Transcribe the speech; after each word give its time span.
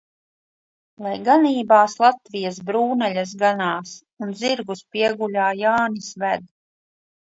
Lai 1.07 1.11
ganībās 1.27 1.95
Latvijas 2.05 2.57
brūnaļas 2.69 3.35
ganās 3.43 3.93
un 4.27 4.33
zirgus 4.41 4.85
pieguļā 4.97 5.51
Jānis 5.61 6.09
ved. 6.25 6.53